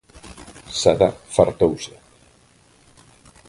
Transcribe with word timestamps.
Sada 0.81 1.09
fartouse. 1.35 1.93